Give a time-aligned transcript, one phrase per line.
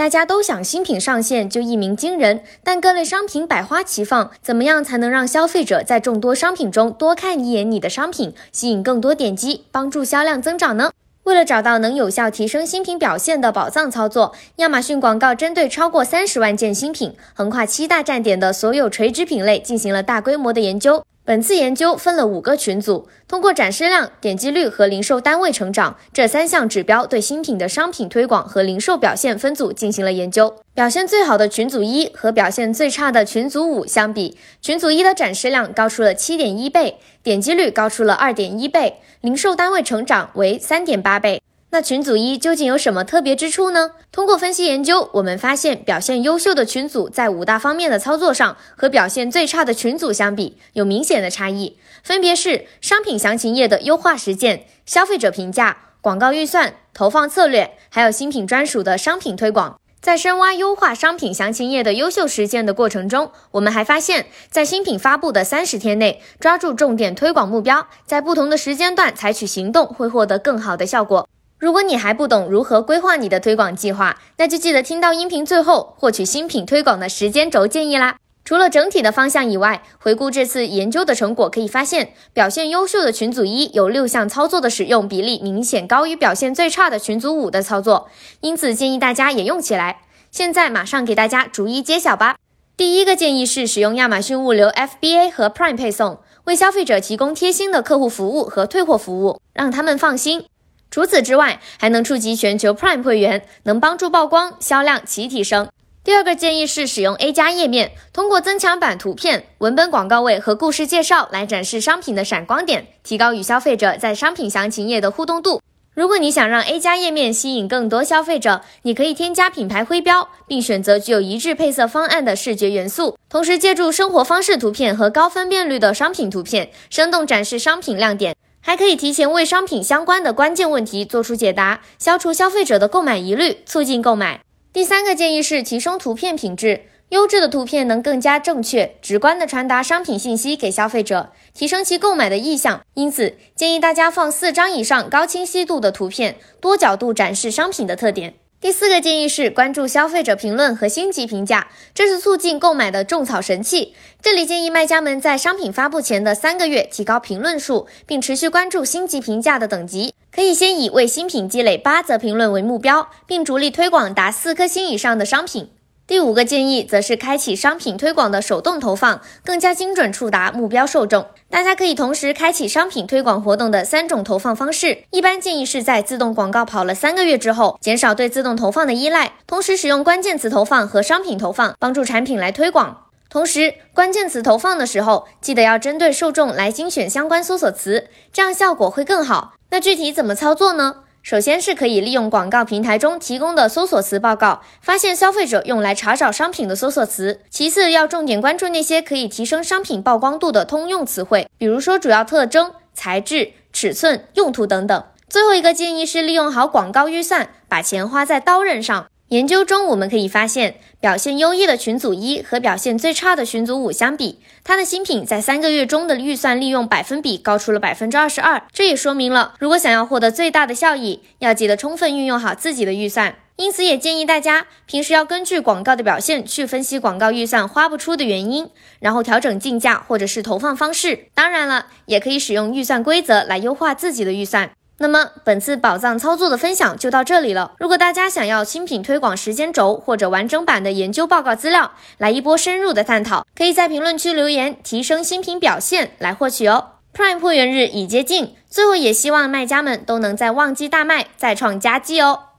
[0.00, 10.90] 大家都想新品上线就一鸣惊人，但各类商品百花齐放，怎么样才能让消费者在众多商品中多看一眼你的商品，吸引更多点击，帮助销量增长呢？
[11.24, 21.04] 为了找到能有效提升新品表现的宝藏操作，亚马逊广告针对超过三十万件新品，横跨七大站点的所有垂直品类进行了大规模的研究。
[21.22, 30.56] 本次研究分了五个群组，通过展示量、点击率和零售单位成长这三项指标，对新品的商品推广和零售表现分组进行了研究。
[30.74, 41.40] 表现最好的群组一和表现最差的群组五相比，群组一的展示量高出了七点一倍，点击率高出了二点一倍，零售单位成长为三点八倍。
[41.72, 43.92] 那群组一究竟有什么特别之处呢？
[44.10, 59.78] 通过分析研究，我们发现表现优秀的群组在五大方面的操作上和表现最差的群组相比有明显的差异，分别是商品详情页的优化实践、消费者评价、广告预算、投放策略，还有新品专属的商品推广。
[60.00, 71.28] 在深挖优化商品详情页的优秀实践的过程中，我们还发现，在新品发布的三十天内，抓住重点推广目标，在不同的时间段采取行动，会获得更好的效果。
[71.60, 78.16] 如果你还不懂如何规划你的推广计划，那就记得听到音频最后获取新品推广的时间轴建议啦。
[78.46, 88.08] 除了整体的方向以外，回顾这次研究的成果，可以发现表现优秀的群组一有六项操作的使用比例明显高于表现最差的群组五的操作，
[88.40, 90.00] 因此建议大家也用起来。
[90.30, 92.36] 现在马上给大家逐一揭晓吧。
[92.78, 100.46] 第一个建议是使用亚马逊物流 FBA 和 Prime 配送，为消费者提供贴心的客户服务和退货服务，让他们放心。
[100.90, 105.68] 除此之外，还能触及全球 Prime 会员，能帮助曝光、销量齐提升。
[106.02, 115.60] 第二个建议是使用 A 加页面，通过增强版图片、文本广告位和故事介绍来展示商品的闪光点，提高与消费者在商品详情页的互动度。
[115.94, 128.34] 如果你想让 A 加页面吸引更多消费者，你可以添加品牌徽标，并选择具有一致配色方案的视觉元素，同时借助生活方式图片和高分辨率的商品图片，生动展示商品亮点。
[128.60, 134.40] 还可以提前为商品相关的关键问题做出解答，消除消费者的购买疑虑，促进购买。
[134.72, 142.82] 第三个建议是提升图片品质，优质的图片能更加正确、直观地传达商品信息给消费者，提升其购买的意向。
[142.94, 148.34] 因此，建议大家放四张以上高清晰度的图片，多角度展示商品的特点。
[148.60, 153.94] 第四个建议是关注消费者评论和星级评价，这是促进购买的种草神器。
[154.20, 160.12] 这里建议卖家们在商品发布前的三个月提高评论数，并持续关注星级评价的等级。
[160.30, 165.70] 可以先以为新品积累八则评论为目标，并着力推广达四颗星以上的商品。
[166.10, 171.24] 第五个建议则是开启商品推广的手动投放，更加精准触达目标受众。
[171.48, 175.04] 大家可以同时开启商品推广活动的三种投放方式。
[175.10, 183.04] 一般建议是在自动广告跑了三个月之后，减少对自动投放的依赖，同时使用关键词投放和商品投放，帮助产品来推广。
[183.28, 189.52] 同时，关键词投放的时候，记得要针对受众来精选相关搜索词，这样效果会更好。
[189.70, 191.04] 那具体怎么操作呢？
[191.22, 197.40] 首先是可以利用广告平台中提供的搜索词报告，发现消费者用来查找商品的搜索词。
[197.50, 205.04] 其次要重点关注那些可以提升商品曝光度的通用词汇，比如说主要特征、材质、尺寸、用途等等。
[205.28, 209.06] 最后一个建议是利用好广告预算，把钱花在刀刃上。
[209.30, 218.60] 研究中，我们可以发现，表现优异的群组一和表现最差的群组五相比，它的新品在三个月中的预算利用百分比高出了百分之二十二。
[218.72, 223.36] 这也说明了，如果想要获得最大的效益，要记得充分运用好自己的预算。
[223.54, 231.26] 因此，也建议大家平时要根据广告的表现去分析广告预算花不出的原因，然后调整竞价或者是投放方式。
[231.34, 234.72] 当然了，也可以使用预算规则来优化自己的预算。
[235.02, 237.72] 那么本次宝藏操作的分享就到这里了。
[237.78, 246.88] 如果大家想要新品推广时间轴或者完整版的研究报告资料，来一波深入的探讨，可以在评论区留言，提升新品表现来获取哦。
[247.14, 252.49] Prime 破元日已接近，最后也希望卖家们都能在旺季大卖，再创佳绩哦。